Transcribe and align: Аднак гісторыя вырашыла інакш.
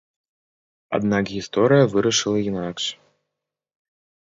Аднак 0.97 1.23
гісторыя 1.35 1.83
вырашыла 1.93 2.39
інакш. 2.49 2.83